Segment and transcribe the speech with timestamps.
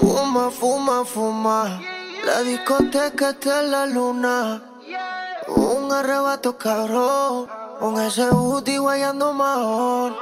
[0.00, 1.80] Fuma, fuma, fuma.
[2.24, 4.62] La discoteca está en la luna.
[5.48, 7.48] Un arrebato cabrón.
[7.80, 10.14] Con ese booty guayando mahón.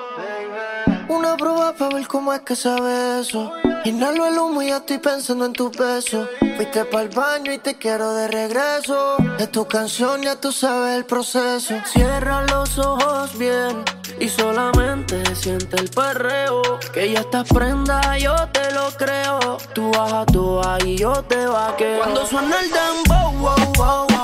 [1.08, 3.52] Una prueba para ver cómo es que sabe eso.
[3.86, 6.28] Inhalo el humo y ya estoy pensando en tu peso.
[6.56, 9.16] Fuiste el baño y te quiero de regreso.
[9.38, 11.76] Es tu canción, ya tú sabes el proceso.
[11.84, 13.84] Cierra los ojos bien
[14.18, 16.62] y solamente siente el perreo.
[16.92, 19.56] Que ya estás prenda, yo te lo creo.
[19.72, 21.98] Tú bajas tú ahí, yo te vaqueo.
[21.98, 24.15] Cuando suena el dembow, wow, wow.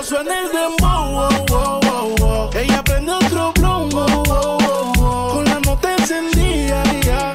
[0.00, 2.50] Cuando suena el dembow, wow, wow, wow, wow.
[2.54, 5.32] Ella prende otro wow, wow, wow, wow.
[5.34, 7.34] Con la nota encendida, ya.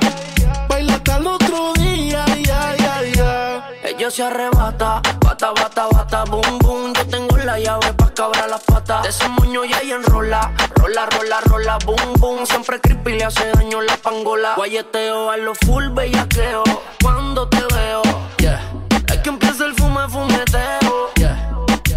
[0.68, 3.70] Baila hasta el otro día, ya, ya, ya.
[3.84, 6.94] Ella se arrebata, bata, bata, bata, boom, boom.
[6.94, 9.04] Yo tengo la llave pa' cabrar las patas.
[9.04, 12.46] De ese moño ya y enrola, rola, rola, rola, boom, boom.
[12.48, 14.54] Siempre creepy le hace daño la pangola.
[14.56, 16.64] Guayeteo a lo full bellaqueo.
[17.02, 18.02] Cuando te veo,
[18.40, 18.62] yeah.
[19.08, 21.52] Es que empieza el fume, fumeteo, yeah.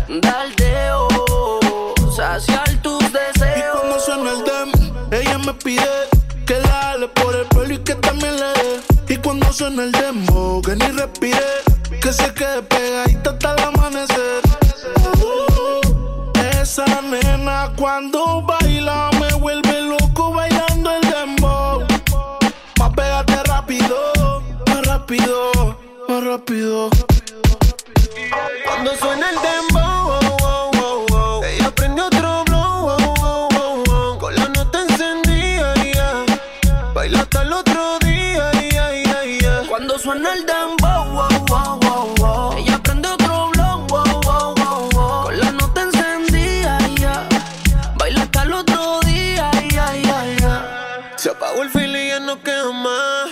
[0.09, 0.58] Daldeo,
[5.69, 6.09] pide
[6.47, 9.15] que la jale por el pelo y que también le dé.
[9.15, 11.51] Y cuando suena el demo, que ni respire,
[12.01, 14.41] que se quede pegadita hasta el amanecer.
[15.21, 21.85] Uh, esa nena cuando baila me vuelve loco bailando el dembow.
[22.79, 25.37] Más pégate rápido, más rápido,
[26.09, 26.89] más rápido.
[28.65, 29.78] Cuando suena el dembow,
[37.09, 39.63] baila hasta el otro día, yeah, yeah, yeah.
[39.67, 42.59] cuando suena el dembow, wow, wow, wow, wow.
[42.59, 45.23] ella prende otro blow, wow, wow, wow, wow.
[45.25, 47.27] con la nota encendida, yeah.
[47.97, 51.15] baila hasta el otro día, yeah, yeah, yeah.
[51.17, 53.31] se apagó el fili y ya no queda más.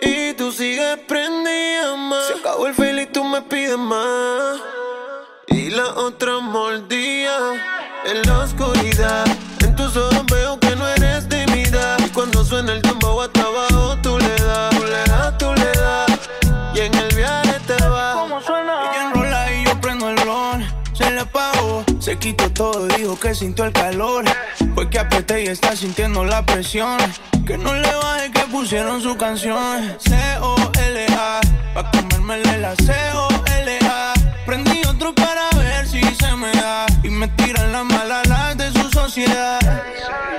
[0.00, 2.26] Y tú sigues prendida más.
[2.26, 4.60] Se acabó el feel y tú me pides más.
[5.46, 7.38] Y la otra mordía
[8.04, 8.75] en la oscuridad.
[22.06, 24.24] Se quitó todo, dijo que sintió el calor.
[24.76, 26.98] Fue que apreté y está sintiendo la presión.
[27.44, 29.92] Que no le baje que pusieron su canción.
[29.98, 31.40] C-O-L-A,
[31.74, 34.14] pa' comérmele la C-O-L-A.
[34.46, 36.86] Prendí otro para ver si se me da.
[37.02, 39.58] Y me tiran las malas las de su sociedad.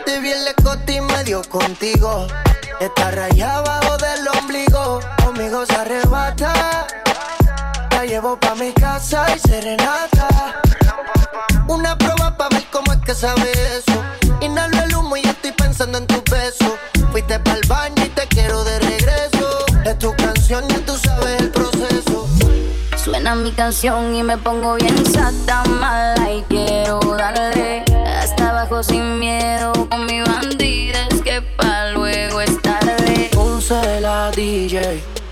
[0.06, 0.54] Te vi en la
[0.88, 2.28] y me dio contigo.
[2.80, 5.02] Está rayada abajo del ombligo.
[5.22, 6.88] Conmigo se arrebata.
[7.92, 10.62] La llevo pa' mi casa y serenata.
[11.68, 14.02] Una prueba pa' ver cómo es que sabe eso.
[14.42, 16.78] Inhalo el humo y ya estoy pensando en tu beso.
[17.12, 19.66] Fuiste pa'l baño y te quiero de regreso.
[19.86, 22.28] Es tu canción y tú sabes el proceso.
[22.96, 29.20] Suena mi canción y me pongo bien sata mala y quiero darle hasta abajo sin
[29.20, 33.30] miedo con mi bandida es que pa' luego es tarde.
[33.34, 35.02] Puse la DJ,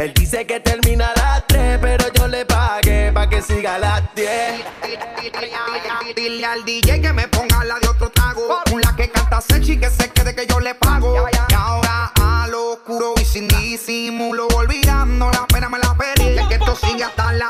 [0.00, 3.78] Él dice que termina a las 3, pero yo le pagué pa' que siga a
[3.78, 4.26] las 10.
[6.16, 8.62] Dile al DJ que me ponga la de otro trago.
[8.72, 11.28] Una que canta sexy que se quede que yo le pago.
[11.50, 16.48] Y ahora a lo oscuro y sin disimulo, olvidando la pena me la pedí.
[16.48, 17.49] Que esto sigue hasta las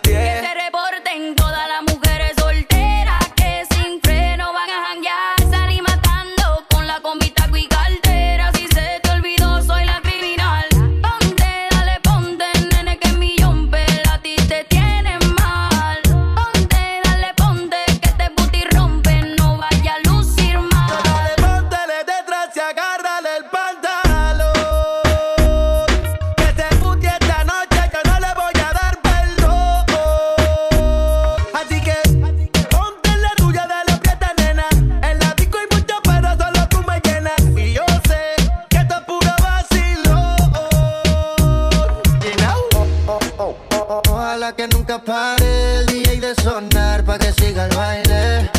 [44.61, 48.51] que nunca pare el DJ de sonar pa' que siga el baile.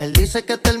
[0.00, 0.77] Él dice que te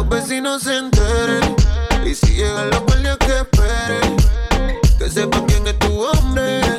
[0.00, 1.56] los vecinos se enteren.
[2.06, 4.16] Y si llegan los guardias que esperen,
[4.98, 6.69] que sepan quién es tu hombre.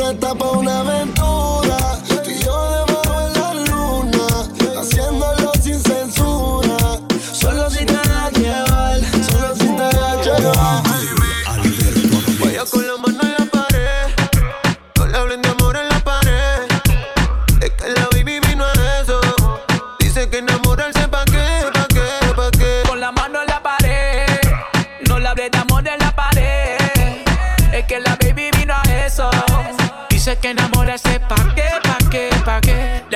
[0.00, 1.59] Presta para una aventura.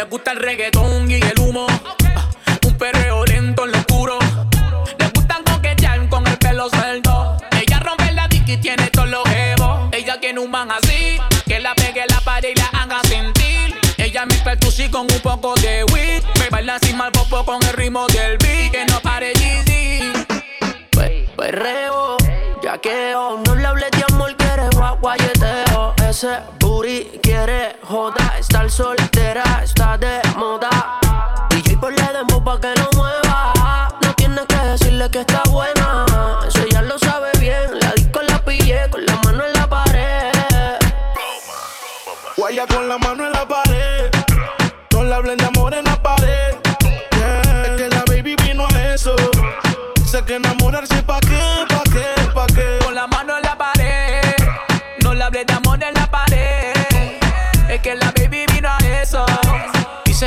[0.04, 0.10] Qué.
[0.10, 1.66] Le gusta el reggaetón y el humo.
[2.16, 2.28] Ah,
[2.66, 4.18] Un perreo lento en lo oscuro.
[4.98, 7.36] Le gustan coquetear con el pelo suelto.
[7.52, 9.88] Ella rompe la dick y tiene todos los jevos.
[9.92, 11.18] Ella tiene un man así.
[11.46, 13.74] Que la pegue la pared y la haga sentir.
[13.98, 16.22] Ella me pertusí con un poco de weed.
[16.38, 18.72] Me baila sin mal popo con el ritmo del beat.
[18.72, 20.12] Que no pare Yeezy.
[20.90, 22.16] Pe- Perreo,
[22.62, 24.68] yaqueo, no le hables de amor, quiere
[25.00, 25.93] guayeteo.
[26.08, 31.00] Ese booty quiere joda, estar soltera está de moda.
[31.48, 33.88] DJ por le demo pa' que lo mueva.
[34.02, 36.04] No tienes que decirle que está buena,
[36.46, 37.80] eso ya lo sabe bien.
[37.80, 40.32] La disco la pillé con la mano en la pared.
[42.36, 44.10] Guaya con la mano en la pared.
[44.92, 46.54] No le hablen amor en la pared.
[47.64, 49.16] Es que la baby vino a eso.
[50.04, 51.23] Sé que enamorarse pa'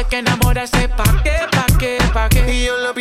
[0.10, 2.66] Que enamorarse pa' qué, pa' qué, pa' qué.
[2.66, 2.94] Yo la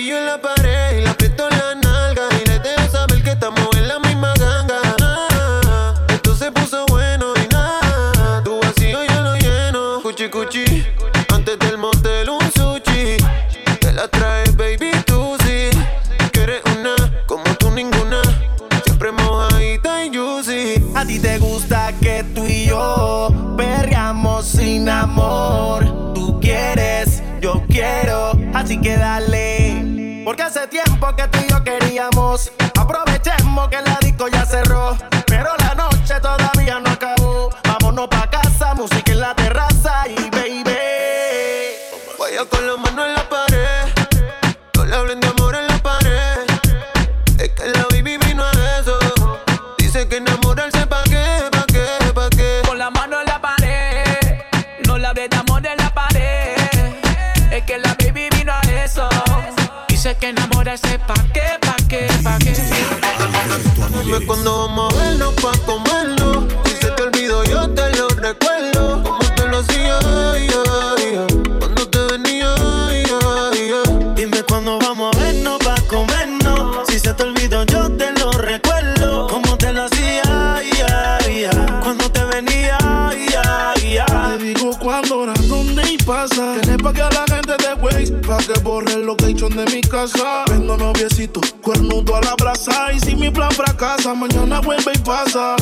[89.96, 90.44] casa.
[90.50, 92.92] Vendo noviecito, cuernudo a la brasa.
[92.92, 95.56] Y si mi plan fracasa, mañana vuelve y pasa.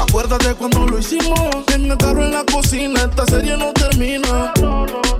[0.00, 1.40] Acuérdate cuando lo hicimos.
[1.74, 4.52] En el carro en la cocina, esta serie no termina.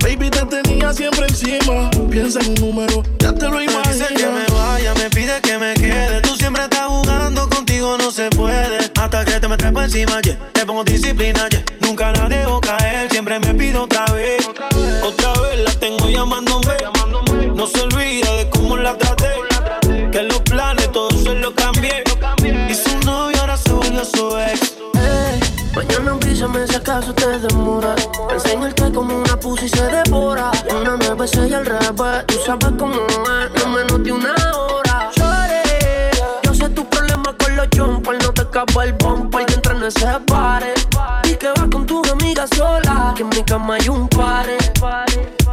[0.01, 1.89] Baby, te tenía siempre encima.
[2.09, 4.53] Piensa en un número, ya te lo Me dice que me imaginas.
[4.53, 6.21] vaya, me pide que me quede.
[6.21, 8.77] Tú siempre estás jugando, contigo no se puede.
[8.95, 10.37] Hasta que te me trepo encima, yeah.
[10.53, 11.63] Te pongo disciplina, yeah.
[11.81, 14.47] Nunca la dejo caer, siempre me pido otra vez.
[15.03, 16.77] Otra vez la tengo llamándome.
[17.55, 18.02] No se olvida de cómo
[18.83, 19.31] la traté.
[20.11, 22.03] Que los planes todos se los cambié.
[22.69, 24.75] Y su novio ahora se volvió su ex.
[24.95, 25.39] Ey,
[25.75, 27.95] Mañana avísame si acaso te demora.
[28.29, 30.51] Enseñarte como una pussy se devora.
[30.69, 32.25] Una besé y al revés.
[32.27, 35.09] Tú sabes cómo es, no menos de una hora.
[35.15, 38.23] Shorty, Yo sé tu problema con los jumpers.
[38.23, 40.73] No te escapa el bumper que entra en ese pare.
[41.23, 43.13] Y que vas con tus amigas sola.
[43.15, 44.57] Que en mi cama hay un pare.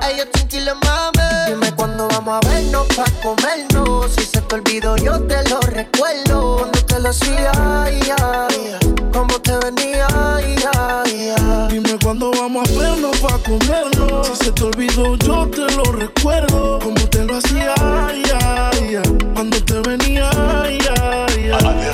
[0.00, 1.20] Ay, yo tranquilo, mami.
[1.48, 4.12] Dime cuándo vamos a vernos pa' comernos.
[4.14, 6.56] Si se te olvidó, yo te lo recuerdo.
[6.58, 8.76] Cuando te lo hacía, ay, ay.
[9.12, 11.68] Cómo te venía, ay, ay, ay.
[11.70, 14.26] Dime cuándo vamos a vernos pa' comernos.
[14.28, 16.78] Si se te olvidó, yo te lo recuerdo.
[16.78, 19.18] Como te lo hacía, ay, ay, ay.
[19.34, 20.30] Cuando te venía,
[20.62, 21.90] ay, ay, ay.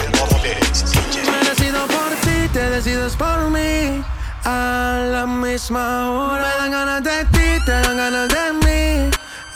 [1.31, 4.03] Me decido por ti, te decides por mí.
[4.49, 6.45] A la misma hora.
[6.45, 9.11] Me dan ganas de ti, te dan ganas de mí.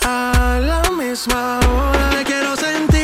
[0.04, 2.24] A la misma hora.
[2.24, 3.00] Quiero sentir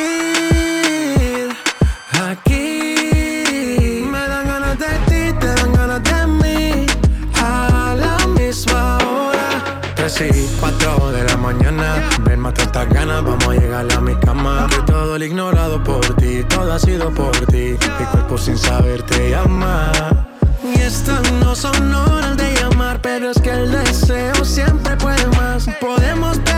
[2.28, 4.05] aquí.
[4.11, 6.87] Me dan ganas de ti, te dan ganas de mí.
[7.40, 9.81] A la misma hora.
[9.95, 12.02] Tres y cuatro de la mañana.
[12.23, 14.66] Ven, mata estas ganas, vamos a llegar a mi cama.
[14.71, 17.78] Que todo el ignorado por ti, todo ha sido por ti.
[18.00, 19.93] Mi cuerpo sin saber te llama
[21.40, 25.66] no son horas de llamar, pero es que el deseo siempre puede más.
[25.81, 26.56] Podemos pelearnos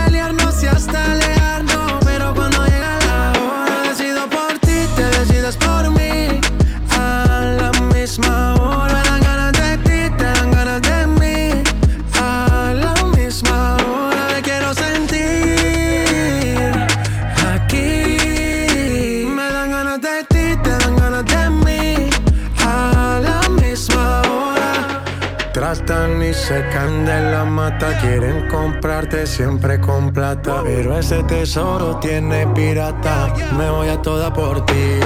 [26.49, 27.95] Tratan y se caen de la mata.
[28.01, 30.61] Quieren comprarte siempre con plata.
[30.63, 33.31] Pero ese tesoro tiene pirata.
[33.55, 34.99] Me voy a toda por ti.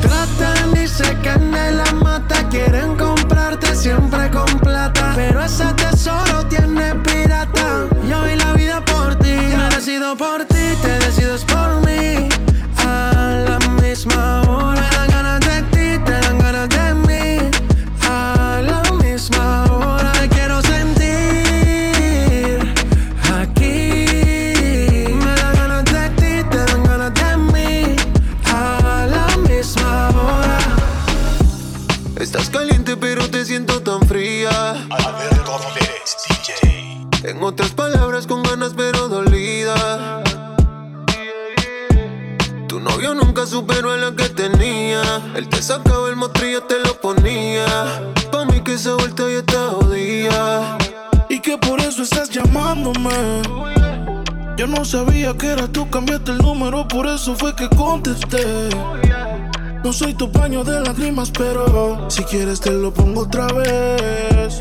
[0.00, 2.48] Tratan y se caen de la mata.
[2.48, 5.12] Quieren comprarte siempre con plata.
[5.14, 7.84] Pero ese tesoro tiene pirata.
[8.08, 9.36] Yo vi la vida por ti.
[9.36, 10.55] Me decido por ti,
[54.66, 58.68] Yo no sabía que era tú, cambiaste el número, por eso fue que contesté.
[59.84, 64.60] No soy tu paño de lágrimas, pero si quieres te lo pongo otra vez.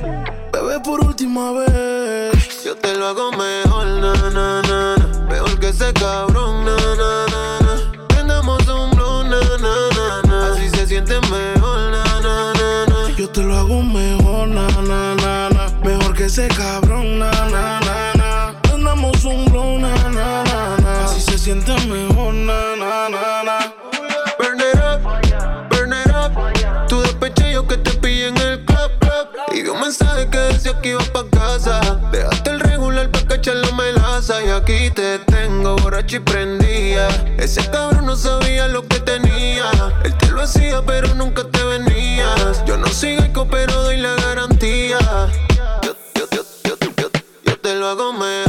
[0.53, 2.63] Bebé, por última vez.
[2.63, 5.25] Yo te lo hago mejor, na, na, na, na.
[5.27, 8.07] Mejor que ese cabrón, na, na, na, na.
[8.07, 10.53] Prendamos un blow, na, na, na, na.
[10.53, 13.15] Así se siente mejor, na, na, na, na.
[13.17, 15.79] Yo te lo hago mejor, na, na, na, na.
[15.83, 16.84] Mejor que ese cabrón,
[21.53, 21.61] na.
[21.61, 23.73] Así se siente mejor, na, na, na, na.
[24.39, 25.01] Burn it up,
[25.69, 26.87] burn it up.
[26.87, 29.27] Tu despeche yo que te pillé en el club, club.
[29.53, 31.79] Y vi un mensaje que decía que iba pa' casa.
[32.11, 34.43] Dejaste el regular pa' cachar la melaza.
[34.43, 37.07] Y aquí te tengo borracho y prendía.
[37.37, 39.69] Ese cabrón no sabía lo que tenía.
[40.03, 42.65] Él te lo hacía, pero nunca te venías.
[42.65, 44.97] Yo no soy geico, pero doy la garantía.
[45.83, 47.09] Yo, yo, yo, yo, yo,
[47.45, 48.44] yo te lo hago mejor,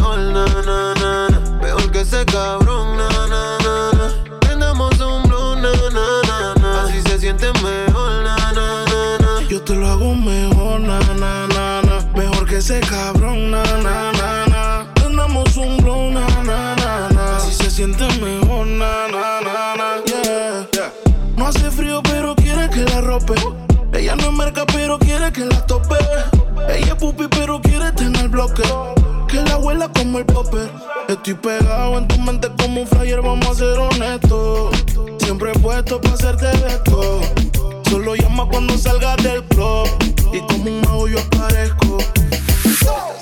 [37.89, 39.89] Solo llama cuando salgas del club.
[40.33, 41.99] Y como un mago yo aparezco.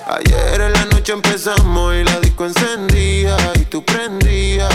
[0.07, 4.71] Ayer en la noche empezamos y la disco encendía y tú prendías.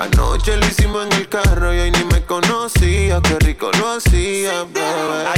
[0.00, 4.64] Anoche lo hicimos en el carro y hoy ni me conocía, qué rico lo hacía,
[4.64, 5.33] bebé.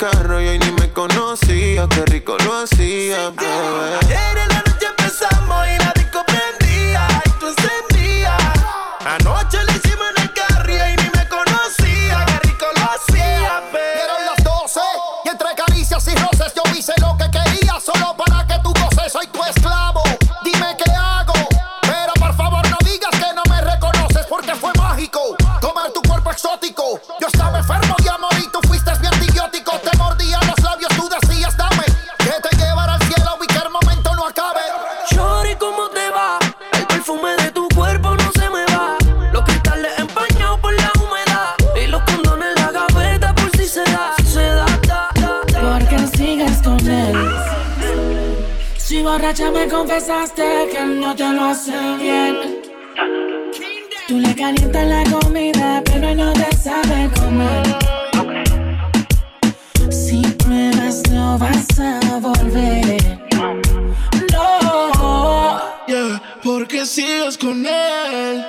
[0.00, 3.99] Carro y hoy ni me conocía, qué rico lo hacía, bebé.
[54.10, 57.62] Tú le calientas la comida, pero él no te sabe comer.
[59.88, 63.20] Si pruebas, no vas a volver.
[64.32, 68.44] No, yeah, porque sigues con él.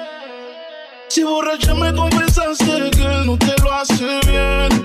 [1.10, 4.84] Si borracha me confesaste que él no te lo hace bien.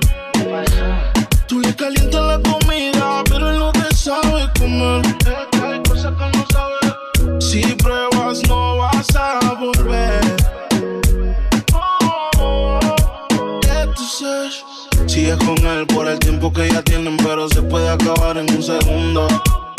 [1.49, 5.01] Tú le calientas la comida, pero él no te sabe comer.
[5.65, 7.41] Hay cosas que no sabe.
[7.41, 10.26] Si pruebas, no vas a volver.
[15.27, 18.63] sigues con él por el tiempo que ya tienen, pero se puede acabar en un
[18.63, 19.27] segundo.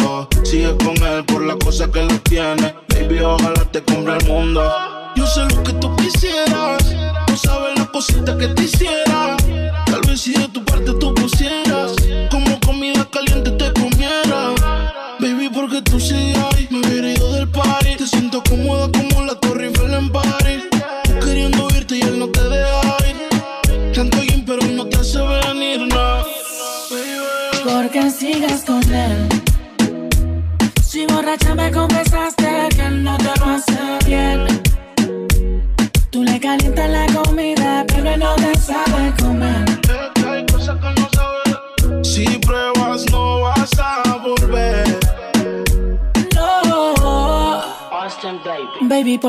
[0.03, 4.27] Oh, sigues con él por las cosas que él tiene, baby, ojalá te cumpla el
[4.27, 4.61] mundo.
[5.15, 6.93] Yo sé lo que tú quisieras,
[7.27, 9.37] tú sabes las cositas que te hiciera.
[9.85, 11.95] Tal vez si de tu parte tú pusieras,
[12.29, 14.53] como comida caliente te comiera.
[15.19, 16.36] Baby, porque tú sigues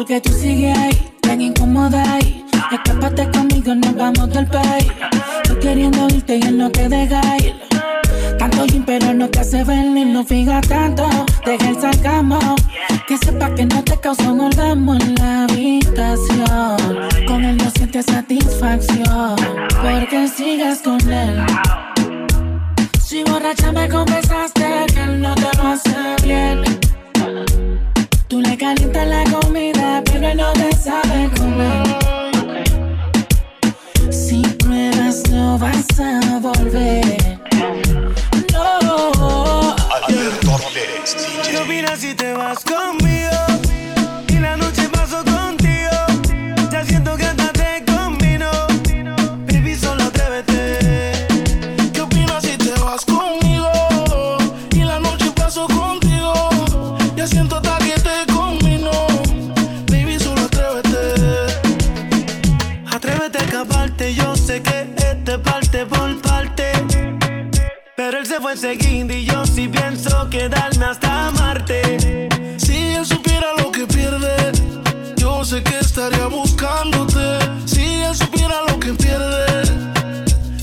[0.09, 0.58] que to see.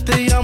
[0.06, 0.35] the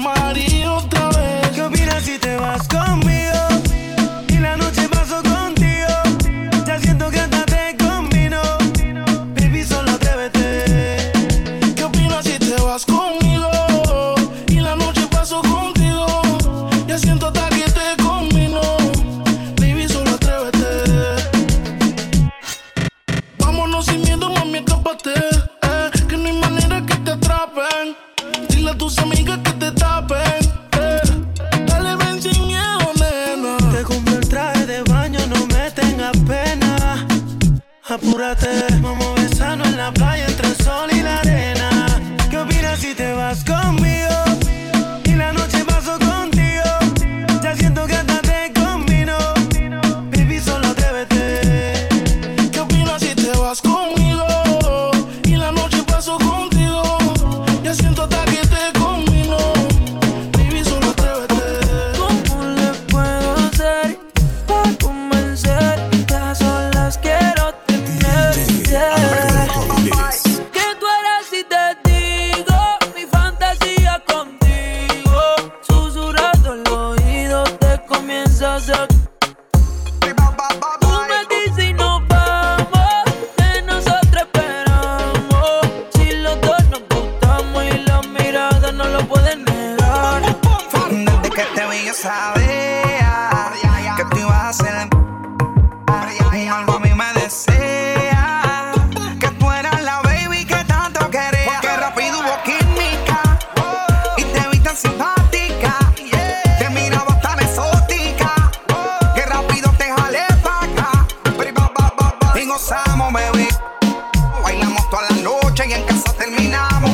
[114.43, 116.91] Bailamos toda la noche y en casa terminamos.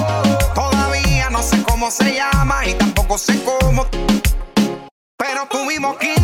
[0.54, 3.88] Todavía no sé cómo se llama y tampoco sé cómo.
[5.18, 6.17] Pero tuvimos que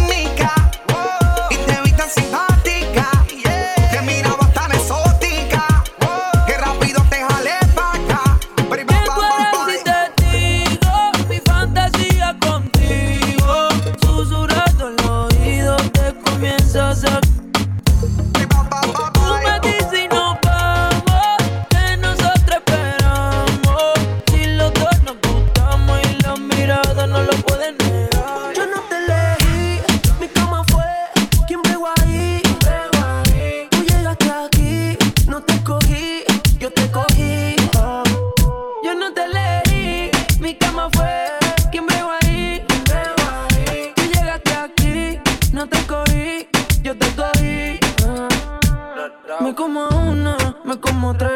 [49.63, 51.32] como una, me como tres.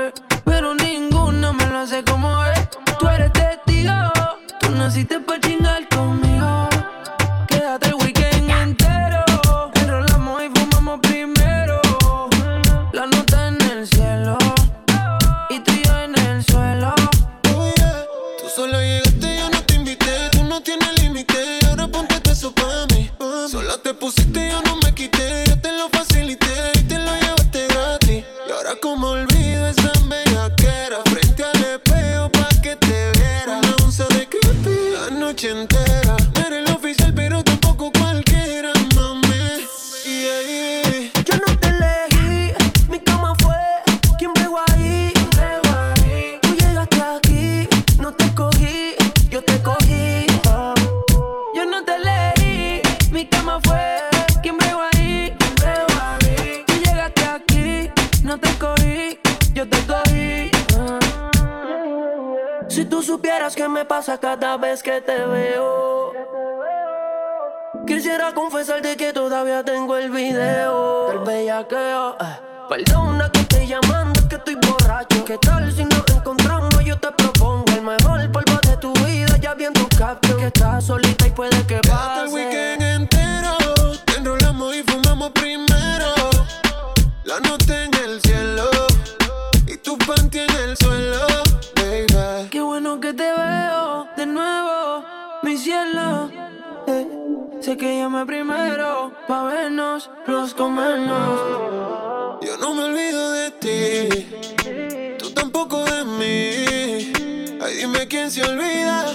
[63.78, 66.12] me pasa cada vez que te veo.
[67.86, 72.18] Quisiera confesarte que todavía tengo el video del bellaqueo.
[72.20, 72.40] Eh.
[72.70, 75.24] Perdona que estoy llamando, que estoy borracho.
[75.26, 76.84] ¿Qué tal si nos encontramos?
[76.84, 79.38] Yo te propongo el mejor polvo de tu vida.
[79.40, 80.38] Ya viendo tu capture.
[80.38, 82.57] Que estás solita y puede que pase.
[97.68, 102.40] Sé que llamé primero pa' vernos, los comernos.
[102.42, 107.60] Yo no me olvido de ti, tú tampoco de mí.
[107.62, 109.08] Ay, dime quién se olvida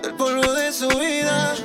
[0.00, 1.56] del polvo de su vida.